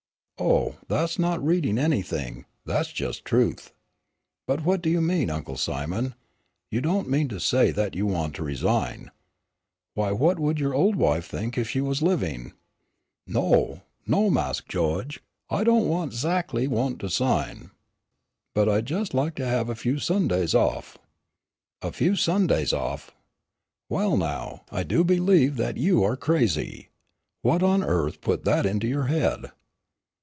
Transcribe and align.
"Oh, 0.43 0.75
that's 0.87 1.19
not 1.19 1.45
reading 1.45 1.77
anything, 1.77 2.45
that's 2.65 2.91
just 2.91 3.25
truth. 3.25 3.73
But 4.47 4.63
what 4.65 4.81
do 4.81 4.89
you 4.89 4.99
mean, 4.99 5.29
Uncle 5.29 5.55
Simon, 5.55 6.15
you 6.71 6.81
don't 6.81 7.07
mean 7.07 7.27
to 7.27 7.37
say 7.39 7.69
that 7.69 7.93
you 7.93 8.07
want 8.07 8.33
to 8.35 8.43
resign. 8.43 9.11
Why 9.93 10.13
what 10.13 10.39
would 10.39 10.59
your 10.59 10.73
old 10.73 10.95
wife 10.95 11.27
think 11.27 11.59
if 11.59 11.69
she 11.69 11.79
was 11.79 12.01
living?" 12.01 12.53
"No, 13.27 13.83
no, 14.07 14.31
Mas' 14.31 14.61
Gawge, 14.61 15.19
I 15.51 15.63
don't 15.63 15.85
ezzactly 16.09 16.67
want 16.67 16.97
to 17.01 17.09
'sign, 17.11 17.69
but 18.55 18.67
I'd 18.67 18.89
jes' 18.89 19.13
lak 19.13 19.35
to 19.35 19.45
have 19.45 19.69
a 19.69 19.75
few 19.75 19.99
Sundays 19.99 20.55
off." 20.55 20.97
"A 21.83 21.91
few 21.91 22.15
Sundays 22.15 22.73
off! 22.73 23.11
Well, 23.89 24.17
now, 24.17 24.63
I 24.71 24.81
do 24.81 25.03
believe 25.03 25.57
that 25.57 25.77
you 25.77 26.03
are 26.03 26.17
crazy. 26.17 26.89
What 27.43 27.61
on 27.61 27.83
earth 27.83 28.21
put 28.21 28.43
that 28.45 28.65
into 28.65 28.87
your 28.87 29.05
head?" 29.05 29.51